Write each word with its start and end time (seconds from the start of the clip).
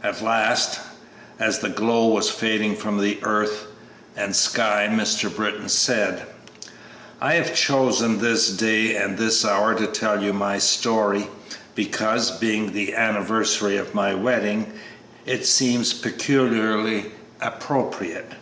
At 0.00 0.22
last, 0.22 0.78
as 1.40 1.58
the 1.58 1.68
glow 1.68 2.06
was 2.06 2.30
fading 2.30 2.76
from 2.76 3.00
earth 3.24 3.66
and 4.16 4.36
sky, 4.36 4.88
Mr. 4.88 5.28
Britton 5.28 5.68
said, 5.68 6.22
"I 7.20 7.34
have 7.34 7.52
chosen 7.52 8.20
this 8.20 8.50
day 8.50 8.94
and 8.94 9.18
this 9.18 9.44
hour 9.44 9.74
to 9.74 9.88
tell 9.88 10.22
you 10.22 10.32
my 10.32 10.58
story, 10.58 11.26
because, 11.74 12.30
being 12.30 12.70
the 12.72 12.94
anniversary 12.94 13.76
of 13.76 13.92
my 13.92 14.14
wedding, 14.14 14.72
it 15.26 15.46
seemed 15.46 15.92
peculiarly 16.00 17.06
appropriate. 17.40 18.34